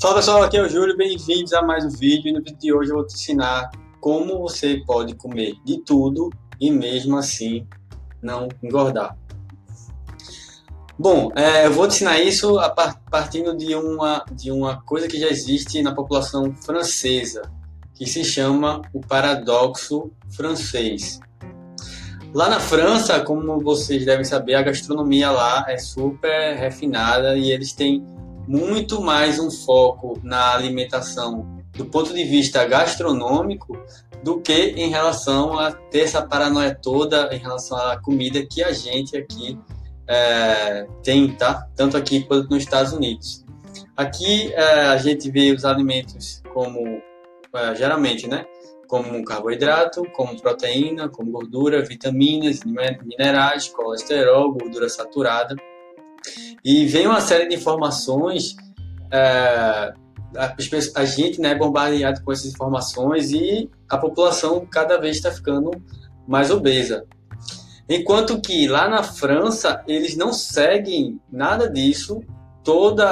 Fala 0.00 0.14
pessoal, 0.14 0.42
aqui 0.42 0.56
é 0.56 0.62
o 0.62 0.68
Júlio, 0.68 0.96
bem-vindos 0.96 1.52
a 1.52 1.60
mais 1.60 1.84
um 1.84 1.90
vídeo. 1.90 2.30
E 2.30 2.32
no 2.32 2.38
vídeo 2.38 2.56
de 2.58 2.72
hoje 2.72 2.90
eu 2.90 2.96
vou 2.96 3.06
te 3.06 3.12
ensinar 3.12 3.70
como 4.00 4.38
você 4.38 4.82
pode 4.86 5.14
comer 5.14 5.56
de 5.62 5.76
tudo 5.82 6.30
e 6.58 6.70
mesmo 6.70 7.18
assim 7.18 7.66
não 8.22 8.48
engordar. 8.62 9.14
Bom, 10.98 11.30
é, 11.36 11.66
eu 11.66 11.72
vou 11.74 11.86
te 11.86 11.96
ensinar 11.96 12.18
isso 12.18 12.56
partindo 13.10 13.54
de 13.54 13.74
uma, 13.74 14.24
de 14.32 14.50
uma 14.50 14.80
coisa 14.80 15.06
que 15.06 15.20
já 15.20 15.28
existe 15.28 15.82
na 15.82 15.94
população 15.94 16.54
francesa, 16.54 17.42
que 17.94 18.06
se 18.06 18.24
chama 18.24 18.80
o 18.94 19.02
paradoxo 19.02 20.10
francês. 20.30 21.20
Lá 22.32 22.48
na 22.48 22.58
França, 22.58 23.20
como 23.20 23.60
vocês 23.60 24.06
devem 24.06 24.24
saber, 24.24 24.54
a 24.54 24.62
gastronomia 24.62 25.30
lá 25.30 25.66
é 25.68 25.76
super 25.76 26.56
refinada 26.56 27.36
e 27.36 27.50
eles 27.52 27.74
têm 27.74 28.02
muito 28.46 29.00
mais 29.00 29.38
um 29.38 29.50
foco 29.50 30.18
na 30.22 30.52
alimentação 30.54 31.60
do 31.76 31.86
ponto 31.86 32.12
de 32.12 32.24
vista 32.24 32.64
gastronômico 32.66 33.78
do 34.22 34.40
que 34.40 34.52
em 34.52 34.90
relação 34.90 35.58
a 35.58 35.72
ter 35.72 36.00
essa 36.00 36.26
paranoia 36.26 36.74
toda 36.74 37.34
em 37.34 37.38
relação 37.38 37.78
à 37.78 38.00
comida 38.00 38.44
que 38.44 38.62
a 38.62 38.72
gente 38.72 39.16
aqui 39.16 39.58
é, 40.06 40.86
tem, 41.02 41.32
tá? 41.36 41.68
Tanto 41.74 41.96
aqui 41.96 42.24
quanto 42.24 42.50
nos 42.50 42.62
Estados 42.62 42.92
Unidos. 42.92 43.44
Aqui 43.96 44.52
é, 44.52 44.86
a 44.86 44.96
gente 44.96 45.30
vê 45.30 45.52
os 45.52 45.64
alimentos 45.64 46.42
como, 46.52 47.00
é, 47.54 47.74
geralmente, 47.74 48.26
né? 48.26 48.44
Como 48.88 49.24
carboidrato, 49.24 50.02
como 50.12 50.40
proteína, 50.40 51.08
como 51.08 51.30
gordura, 51.30 51.80
vitaminas, 51.82 52.60
minerais, 52.64 53.68
colesterol, 53.68 54.52
gordura 54.52 54.88
saturada. 54.88 55.54
E 56.64 56.86
vem 56.86 57.06
uma 57.06 57.20
série 57.20 57.48
de 57.48 57.54
informações, 57.56 58.56
é, 59.10 59.92
a, 60.36 60.54
a, 60.96 61.04
gente 61.04 61.40
né, 61.40 61.50
é 61.50 61.54
bombardeado 61.54 62.22
com 62.22 62.32
essas 62.32 62.52
informações 62.52 63.32
e 63.32 63.68
a 63.88 63.96
população 63.96 64.66
cada 64.70 64.98
vez 64.98 65.16
está 65.16 65.30
ficando 65.30 65.70
mais 66.28 66.50
obesa. 66.50 67.04
Enquanto 67.88 68.40
que 68.40 68.68
lá 68.68 68.88
na 68.88 69.02
França, 69.02 69.82
eles 69.88 70.16
não 70.16 70.32
seguem 70.32 71.20
nada 71.30 71.68
disso, 71.68 72.22
todos 72.62 73.04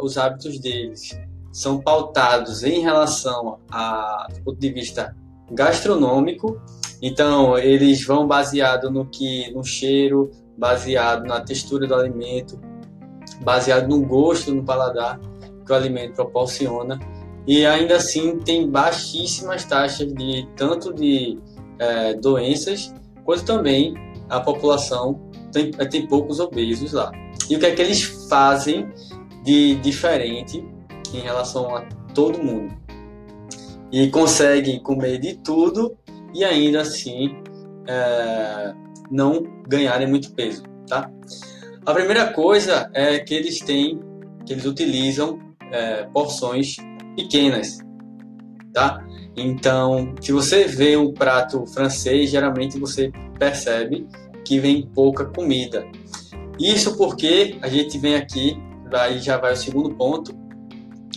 os 0.00 0.18
hábitos 0.18 0.58
deles 0.58 1.16
são 1.52 1.80
pautados 1.80 2.64
em 2.64 2.80
relação 2.80 3.60
a, 3.70 4.26
ponto 4.44 4.58
de 4.58 4.72
vista 4.72 5.14
gastronômico. 5.52 6.60
Então, 7.00 7.56
eles 7.56 8.04
vão 8.04 8.26
baseado 8.26 8.90
no 8.90 9.06
que 9.06 9.52
no 9.52 9.62
cheiro, 9.62 10.32
baseado 10.58 11.24
na 11.24 11.40
textura 11.40 11.86
do 11.86 11.94
alimento, 11.94 12.58
baseado 13.42 13.88
no 13.88 14.02
gosto, 14.02 14.54
no 14.54 14.62
paladar 14.62 15.20
que 15.64 15.72
o 15.72 15.74
alimento 15.74 16.14
proporciona. 16.14 16.98
E 17.46 17.66
ainda 17.66 17.96
assim 17.96 18.38
tem 18.38 18.68
baixíssimas 18.68 19.64
taxas 19.64 20.12
de 20.12 20.48
tanto 20.56 20.92
de 20.92 21.38
é, 21.78 22.14
doenças 22.14 22.94
quanto 23.24 23.44
também 23.44 23.94
a 24.28 24.40
população 24.40 25.20
tem, 25.52 25.70
tem 25.70 26.06
poucos 26.06 26.40
obesos 26.40 26.92
lá. 26.92 27.12
E 27.48 27.56
o 27.56 27.58
que 27.58 27.66
é 27.66 27.74
que 27.74 27.82
eles 27.82 28.02
fazem 28.28 28.88
de 29.42 29.76
diferente 29.76 30.64
em 31.12 31.20
relação 31.20 31.74
a 31.74 31.82
todo 32.14 32.42
mundo? 32.42 32.74
E 33.92 34.08
conseguem 34.08 34.82
comer 34.82 35.18
de 35.18 35.34
tudo 35.34 35.96
e 36.34 36.44
ainda 36.44 36.80
assim 36.80 37.36
é, 37.86 38.74
não 39.10 39.44
ganharem 39.68 40.08
muito 40.08 40.32
peso, 40.32 40.62
tá? 40.88 41.10
A 41.86 41.92
primeira 41.92 42.32
coisa 42.32 42.90
é 42.94 43.18
que 43.18 43.34
eles 43.34 43.60
têm, 43.60 44.00
que 44.46 44.54
eles 44.54 44.64
utilizam 44.64 45.38
é, 45.70 46.04
porções 46.04 46.76
pequenas, 47.14 47.78
tá? 48.72 49.04
Então, 49.36 50.14
se 50.18 50.32
você 50.32 50.64
vê 50.64 50.96
um 50.96 51.12
prato 51.12 51.66
francês, 51.66 52.30
geralmente 52.30 52.78
você 52.78 53.12
percebe 53.38 54.08
que 54.46 54.58
vem 54.58 54.86
pouca 54.94 55.26
comida. 55.26 55.84
Isso 56.58 56.96
porque 56.96 57.58
a 57.60 57.68
gente 57.68 57.98
vem 57.98 58.14
aqui, 58.14 58.56
daí 58.90 59.18
já 59.18 59.36
vai 59.36 59.52
o 59.52 59.56
segundo 59.56 59.94
ponto, 59.94 60.34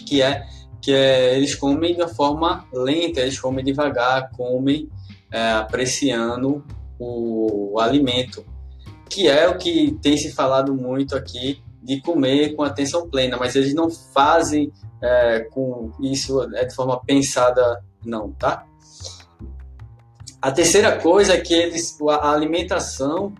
que 0.06 0.22
é 0.22 0.46
que 0.82 0.92
é, 0.94 1.38
eles 1.38 1.56
comem 1.56 1.96
de 1.96 2.02
uma 2.02 2.10
forma 2.10 2.68
lenta, 2.74 3.22
eles 3.22 3.40
comem 3.40 3.64
devagar, 3.64 4.32
comem 4.32 4.90
é, 5.32 5.52
apreciando 5.52 6.66
o, 7.00 7.74
o 7.76 7.80
alimento 7.80 8.46
que 9.08 9.28
é 9.28 9.48
o 9.48 9.58
que 9.58 9.98
tem 10.02 10.18
se 10.18 10.32
falado 10.32 10.74
muito 10.74 11.16
aqui 11.16 11.62
de 11.82 12.02
comer 12.02 12.56
com 12.56 12.64
atenção 12.64 13.10
plena, 13.10 13.38
mas 13.38 13.56
eles 13.56 13.74
não 13.74 13.90
fazem 13.90 14.72
é, 15.02 15.42
com 15.52 15.92
isso 16.02 16.42
é, 16.56 16.66
de 16.66 16.76
forma 16.76 17.00
pensada, 17.04 17.82
não, 18.06 18.32
tá? 18.34 18.66
A 20.42 20.52
terceira 20.52 21.00
coisa 21.00 21.34
é 21.34 21.40
que 21.40 21.54
eles, 21.54 21.98
a 22.10 22.32
alimentação 22.32 23.34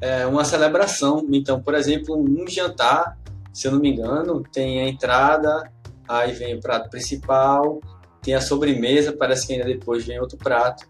é 0.00 0.26
uma 0.26 0.44
celebração. 0.44 1.26
Então, 1.30 1.60
por 1.60 1.74
exemplo, 1.74 2.16
um 2.16 2.46
jantar, 2.46 3.18
se 3.52 3.66
eu 3.66 3.72
não 3.72 3.80
me 3.80 3.90
engano, 3.90 4.42
tem 4.52 4.80
a 4.80 4.88
entrada, 4.88 5.70
aí 6.08 6.32
vem 6.32 6.54
o 6.54 6.60
prato 6.60 6.88
principal, 6.88 7.80
tem 8.22 8.34
a 8.34 8.40
sobremesa, 8.40 9.12
parece 9.12 9.46
que 9.46 9.52
ainda 9.54 9.66
depois 9.66 10.04
vem 10.06 10.20
outro 10.20 10.38
prato. 10.38 10.88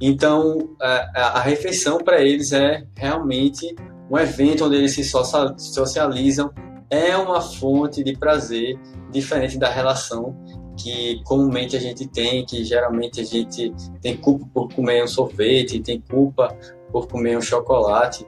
Então, 0.00 0.76
a, 0.80 1.38
a 1.38 1.40
refeição 1.40 1.98
para 1.98 2.20
eles 2.20 2.52
é 2.52 2.84
realmente 2.96 3.74
um 4.10 4.16
evento 4.16 4.64
onde 4.64 4.76
eles 4.76 4.94
se 4.94 5.04
socializam, 5.04 6.50
é 6.90 7.16
uma 7.16 7.40
fonte 7.40 8.02
de 8.02 8.16
prazer 8.16 8.78
diferente 9.10 9.58
da 9.58 9.68
relação 9.68 10.36
que 10.78 11.20
comumente 11.24 11.76
a 11.76 11.80
gente 11.80 12.06
tem, 12.06 12.46
que 12.46 12.64
geralmente 12.64 13.20
a 13.20 13.24
gente 13.24 13.74
tem 14.00 14.16
culpa 14.16 14.46
por 14.54 14.72
comer 14.72 15.02
um 15.02 15.08
sorvete, 15.08 15.80
tem 15.80 16.00
culpa 16.00 16.56
por 16.92 17.08
comer 17.08 17.36
um 17.36 17.42
chocolate. 17.42 18.24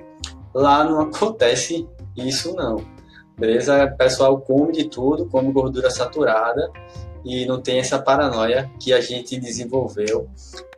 Lá 0.53 0.85
não 0.85 1.01
acontece 1.03 1.89
isso 2.17 2.55
não. 2.55 2.85
Beleza? 3.41 3.87
O 3.87 3.97
pessoal 3.97 4.39
come 4.39 4.71
de 4.71 4.85
tudo, 4.85 5.27
come 5.27 5.51
gordura 5.51 5.91
saturada 5.91 6.71
e 7.25 7.47
não 7.47 7.61
tem 7.61 7.79
essa 7.79 7.99
paranoia 7.99 8.71
que 8.79 8.93
a 8.93 9.01
gente 9.01 9.41
desenvolveu 9.41 10.29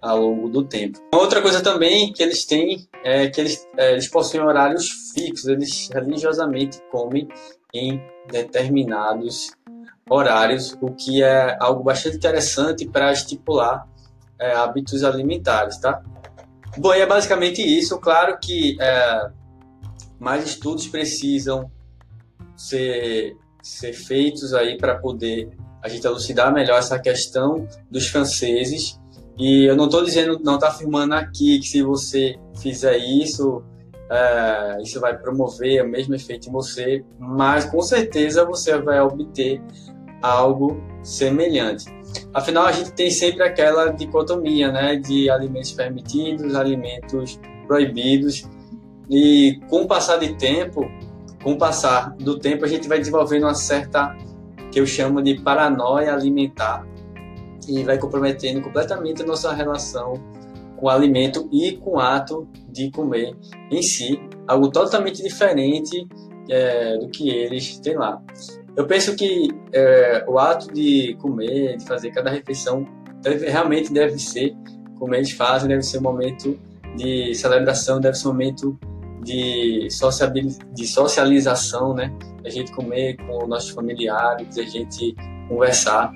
ao 0.00 0.20
longo 0.20 0.48
do 0.48 0.62
tempo. 0.64 1.00
Outra 1.12 1.42
coisa 1.42 1.60
também 1.60 2.12
que 2.12 2.22
eles 2.22 2.44
têm 2.44 2.86
é 3.04 3.28
que 3.28 3.40
eles, 3.40 3.68
é, 3.76 3.92
eles 3.92 4.06
possuem 4.06 4.44
horários 4.44 4.88
fixos, 5.12 5.48
eles 5.48 5.88
religiosamente 5.92 6.80
comem 6.90 7.26
em 7.74 8.00
determinados 8.30 9.50
horários, 10.08 10.76
o 10.80 10.92
que 10.92 11.20
é 11.20 11.56
algo 11.60 11.82
bastante 11.82 12.16
interessante 12.16 12.86
para 12.86 13.12
estipular 13.12 13.88
é, 14.38 14.52
hábitos 14.52 15.02
alimentares, 15.02 15.78
tá? 15.78 16.00
Bom, 16.78 16.94
e 16.94 17.00
é 17.00 17.06
basicamente 17.06 17.60
isso. 17.60 17.98
Claro 17.98 18.38
que 18.40 18.76
é, 18.80 19.30
mais 20.20 20.44
estudos 20.46 20.86
precisam 20.86 21.68
ser, 22.62 23.36
ser 23.62 23.92
feitos 23.92 24.54
aí 24.54 24.76
para 24.76 24.96
poder 24.96 25.50
a 25.82 25.88
gente 25.88 26.06
elucidar 26.06 26.52
melhor 26.52 26.78
essa 26.78 26.98
questão 26.98 27.66
dos 27.90 28.06
franceses. 28.06 29.00
E 29.36 29.64
eu 29.64 29.74
não 29.74 29.86
estou 29.86 30.04
dizendo, 30.04 30.38
não 30.42 30.54
está 30.54 30.68
afirmando 30.68 31.14
aqui 31.14 31.58
que 31.58 31.66
se 31.66 31.82
você 31.82 32.36
fizer 32.60 32.96
isso, 32.98 33.64
é, 34.08 34.80
isso 34.82 35.00
vai 35.00 35.18
promover 35.18 35.84
o 35.84 35.88
mesmo 35.88 36.14
efeito 36.14 36.48
em 36.48 36.52
você, 36.52 37.04
mas 37.18 37.64
com 37.64 37.82
certeza 37.82 38.44
você 38.44 38.78
vai 38.78 39.00
obter 39.00 39.60
algo 40.20 40.80
semelhante. 41.02 41.86
Afinal, 42.32 42.66
a 42.66 42.72
gente 42.72 42.92
tem 42.92 43.10
sempre 43.10 43.42
aquela 43.42 43.88
dicotomia 43.88 44.70
né, 44.70 44.96
de 44.96 45.28
alimentos 45.28 45.72
permitidos, 45.72 46.54
alimentos 46.54 47.40
proibidos, 47.66 48.48
e 49.10 49.58
com 49.68 49.82
o 49.82 49.86
passar 49.88 50.18
de 50.18 50.34
tempo, 50.34 50.88
com 51.42 51.52
o 51.52 51.58
passar 51.58 52.14
do 52.16 52.38
tempo, 52.38 52.64
a 52.64 52.68
gente 52.68 52.88
vai 52.88 52.98
desenvolvendo 52.98 53.44
uma 53.44 53.54
certa 53.54 54.16
que 54.70 54.80
eu 54.80 54.86
chamo 54.86 55.22
de 55.22 55.40
paranoia 55.40 56.14
alimentar 56.14 56.86
e 57.68 57.82
vai 57.82 57.98
comprometendo 57.98 58.60
completamente 58.60 59.22
a 59.22 59.26
nossa 59.26 59.52
relação 59.52 60.14
com 60.76 60.86
o 60.86 60.90
alimento 60.90 61.48
e 61.52 61.72
com 61.72 61.92
o 61.92 62.00
ato 62.00 62.48
de 62.68 62.90
comer 62.90 63.36
em 63.70 63.82
si, 63.82 64.20
algo 64.48 64.70
totalmente 64.70 65.22
diferente 65.22 66.08
é, 66.48 66.98
do 66.98 67.08
que 67.08 67.28
eles 67.28 67.78
têm 67.78 67.96
lá. 67.96 68.20
Eu 68.74 68.86
penso 68.86 69.14
que 69.14 69.48
é, 69.72 70.24
o 70.26 70.38
ato 70.38 70.72
de 70.72 71.14
comer, 71.20 71.76
de 71.76 71.84
fazer 71.84 72.10
cada 72.10 72.30
refeição, 72.30 72.86
deve, 73.20 73.48
realmente 73.48 73.92
deve 73.92 74.18
ser, 74.18 74.56
como 74.98 75.14
eles 75.14 75.30
fazem, 75.32 75.68
deve 75.68 75.82
ser 75.82 75.98
um 75.98 76.02
momento 76.02 76.58
de 76.96 77.34
celebração, 77.34 78.00
deve 78.00 78.16
ser 78.16 78.28
um 78.28 78.32
momento 78.32 78.78
de, 79.22 79.88
de 80.74 80.86
socialização, 80.86 81.94
né? 81.94 82.12
A 82.44 82.50
gente 82.50 82.72
comer 82.72 83.16
com 83.16 83.46
nossos 83.46 83.70
familiares, 83.70 84.58
a 84.58 84.62
gente 84.62 85.14
conversar. 85.48 86.12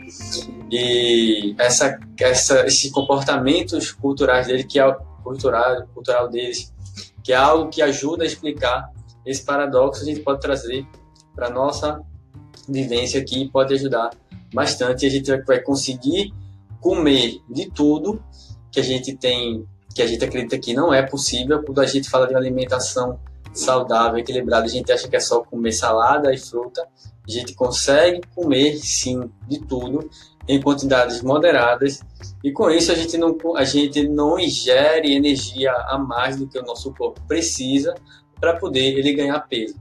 E 0.71 1.55
essa, 1.59 1.99
essa, 2.21 2.67
esses 2.67 2.91
comportamentos 2.91 3.93
culturais 3.93 4.47
dele, 4.47 4.65
que 4.65 4.81
é 4.81 4.97
cultural, 5.23 5.87
cultural 5.95 6.29
deles, 6.29 6.73
que 7.23 7.33
é 7.33 7.37
algo 7.37 7.71
que 7.71 7.81
ajuda 7.83 8.25
a 8.25 8.27
explicar 8.27 8.91
esse 9.25 9.45
paradoxo, 9.45 10.03
a 10.03 10.05
gente 10.05 10.21
pode 10.21 10.41
trazer 10.41 10.87
para 11.35 11.51
nossa 11.51 12.01
vivência 12.69 13.21
aqui 13.21 13.49
pode 13.49 13.75
ajudar 13.75 14.11
bastante 14.53 15.07
a 15.07 15.11
gente 15.11 15.31
vai 15.45 15.61
conseguir 15.61 16.33
comer 16.81 17.41
de 17.49 17.71
tudo 17.71 18.23
que 18.71 18.81
a 18.81 18.83
gente 18.83 19.17
tem, 19.17 19.67
que 19.97 20.03
a 20.03 20.07
gente 20.07 20.23
acredita 20.23 20.59
que 20.59 20.75
não 20.75 20.93
é 20.93 21.03
possível. 21.03 21.63
Quando 21.63 21.81
a 21.81 21.87
gente 21.87 22.11
fala 22.11 22.29
de 22.29 22.35
alimentação 22.35 23.19
saudável, 23.55 24.19
equilibrada, 24.19 24.67
a 24.67 24.69
gente 24.69 24.93
acha 24.93 25.09
que 25.09 25.17
é 25.17 25.21
só 25.21 25.41
comer 25.41 25.73
salada 25.73 26.35
e 26.35 26.39
fruta. 26.39 26.87
A 27.27 27.31
gente 27.31 27.55
consegue 27.55 28.21
comer 28.35 28.77
sim 28.77 29.31
de 29.49 29.59
tudo 29.59 30.09
em 30.47 30.61
quantidades 30.61 31.23
moderadas 31.23 32.01
e 32.45 32.53
com 32.53 32.71
isso 32.71 32.93
a 32.93 32.95
gente 32.95 33.17
não, 33.17 33.37
a 33.57 33.65
gente 33.65 34.07
não 34.07 34.39
ingere 34.39 35.15
energia 35.15 35.73
a 35.73 35.99
mais 35.99 36.37
do 36.37 36.47
que 36.47 36.59
o 36.59 36.63
nosso 36.63 36.93
corpo 36.95 37.21
precisa 37.27 37.95
para 38.39 38.55
poder 38.55 38.99
ele 38.99 39.15
ganhar 39.15 39.41
peso. 39.41 39.75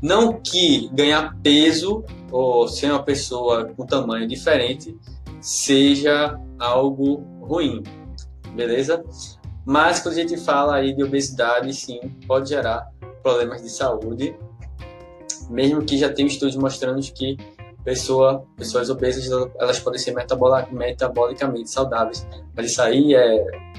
Não 0.00 0.40
que 0.40 0.88
ganhar 0.92 1.36
peso 1.42 2.02
ou 2.32 2.66
ser 2.66 2.90
uma 2.90 3.02
pessoa 3.02 3.66
com 3.76 3.86
tamanho 3.86 4.26
diferente 4.26 4.98
seja 5.40 6.40
algo 6.58 7.22
ruim, 7.40 7.82
beleza? 8.56 9.04
Mas 9.64 10.00
quando 10.00 10.14
a 10.14 10.18
gente 10.18 10.36
fala 10.36 10.76
aí 10.76 10.94
de 10.94 11.02
obesidade, 11.02 11.72
sim, 11.72 12.00
pode 12.26 12.48
gerar 12.48 12.90
problemas 13.22 13.62
de 13.62 13.70
saúde, 13.70 14.36
mesmo 15.48 15.84
que 15.84 15.96
já 15.96 16.12
tenha 16.12 16.26
estudos 16.26 16.56
mostrando 16.56 17.00
que 17.12 17.36
pessoa, 17.84 18.44
pessoas 18.56 18.90
obesas 18.90 19.28
elas 19.58 19.78
podem 19.78 19.98
ser 19.98 20.14
metabolicamente 20.72 21.70
saudáveis. 21.70 22.26
Mas 22.54 22.72
isso 22.72 22.82
aí 22.82 23.14
é 23.14 23.72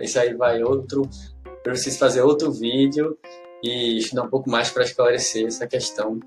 isso 0.00 0.18
aí 0.18 0.34
vai 0.34 0.62
outro, 0.62 1.08
eu 1.46 1.62
preciso 1.62 1.98
fazer 1.98 2.22
outro 2.22 2.50
vídeo 2.50 3.16
e 3.62 3.98
estudar 3.98 4.24
um 4.24 4.28
pouco 4.28 4.50
mais 4.50 4.70
para 4.70 4.82
esclarecer 4.82 5.46
essa 5.46 5.66
questão 5.66 6.18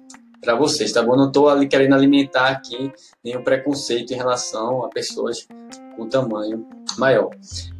para 0.41 0.55
vocês, 0.55 0.91
tá 0.91 1.01
bom? 1.03 1.15
Não 1.15 1.27
estou 1.27 1.49
ali 1.49 1.67
querendo 1.67 1.93
alimentar 1.93 2.47
aqui 2.47 2.91
nenhum 3.23 3.43
preconceito 3.43 4.13
em 4.13 4.17
relação 4.17 4.83
a 4.83 4.89
pessoas 4.89 5.47
com 5.95 6.07
tamanho 6.07 6.65
maior. 6.97 7.29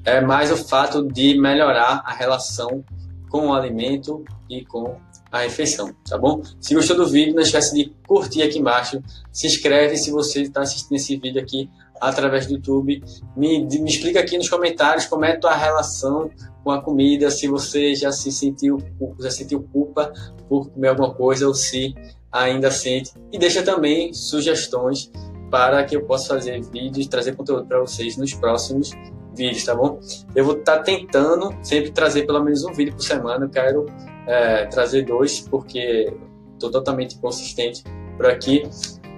É 0.03 0.21
mais 0.21 0.51
o 0.51 0.57
fato 0.57 1.03
de 1.03 1.39
melhorar 1.39 2.01
a 2.05 2.13
relação 2.13 2.83
com 3.29 3.47
o 3.47 3.53
alimento 3.53 4.23
e 4.49 4.65
com 4.65 4.95
a 5.31 5.39
refeição, 5.39 5.93
tá 6.07 6.17
bom? 6.17 6.41
Se 6.59 6.73
gostou 6.73 6.95
do 6.95 7.05
vídeo, 7.05 7.35
não 7.35 7.41
esquece 7.41 7.75
de 7.75 7.93
curtir 8.07 8.41
aqui 8.41 8.59
embaixo, 8.59 9.01
se 9.31 9.45
inscreve 9.45 9.97
se 9.97 10.09
você 10.09 10.43
está 10.43 10.61
assistindo 10.61 10.95
esse 10.95 11.17
vídeo 11.17 11.41
aqui 11.41 11.69
através 11.99 12.47
do 12.47 12.53
YouTube, 12.53 13.03
me, 13.35 13.65
me 13.65 13.89
explica 13.89 14.19
aqui 14.19 14.37
nos 14.37 14.47
comentários 14.47 15.05
como 15.05 15.25
é 15.25 15.33
a 15.33 15.39
tua 15.39 15.55
relação 15.55 16.29
com 16.63 16.71
a 16.71 16.81
comida, 16.81 17.29
se 17.31 17.47
você 17.47 17.95
já 17.95 18.11
se 18.11 18.31
sentiu, 18.31 18.77
já 19.19 19.31
sentiu 19.31 19.63
culpa 19.71 20.13
por 20.47 20.69
comer 20.69 20.89
alguma 20.89 21.13
coisa 21.13 21.47
ou 21.47 21.53
se 21.53 21.93
ainda 22.31 22.69
sente, 22.71 23.11
e 23.31 23.37
deixa 23.37 23.63
também 23.63 24.13
sugestões 24.13 25.11
para 25.49 25.83
que 25.85 25.95
eu 25.95 26.03
possa 26.03 26.35
fazer 26.35 26.61
vídeos 26.61 27.07
trazer 27.07 27.35
conteúdo 27.35 27.65
para 27.65 27.79
vocês 27.79 28.17
nos 28.17 28.33
próximos 28.33 28.91
vídeos, 29.35 29.63
tá 29.63 29.75
bom? 29.75 29.99
Eu 30.35 30.43
vou 30.43 30.57
estar 30.57 30.77
tá 30.77 30.83
tentando 30.83 31.55
sempre 31.61 31.91
trazer 31.91 32.25
pelo 32.25 32.43
menos 32.43 32.65
um 32.65 32.73
vídeo 32.73 32.93
por 32.93 33.03
semana. 33.03 33.45
Eu 33.45 33.49
quero 33.49 33.85
é, 34.25 34.65
trazer 34.65 35.05
dois, 35.05 35.39
porque 35.39 36.11
estou 36.53 36.71
totalmente 36.71 37.17
consistente 37.19 37.83
por 38.17 38.25
aqui. 38.25 38.63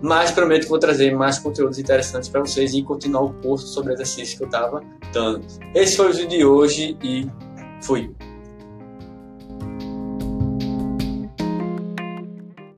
Mas 0.01 0.31
prometo 0.31 0.63
que 0.63 0.69
vou 0.69 0.79
trazer 0.79 1.13
mais 1.13 1.39
conteúdos 1.39 1.77
interessantes 1.79 2.29
para 2.29 2.41
vocês 2.41 2.73
e 2.73 2.81
continuar 2.83 3.23
o 3.23 3.33
curso 3.33 3.67
sobre 3.67 3.93
exercício 3.93 4.37
que 4.37 4.43
eu 4.43 4.47
estava 4.47 4.81
dando. 5.13 5.45
Esse 5.73 5.97
foi 5.97 6.09
o 6.09 6.13
vídeo 6.13 6.29
de 6.29 6.45
hoje 6.45 6.97
e 7.03 7.27
fui! 7.81 8.28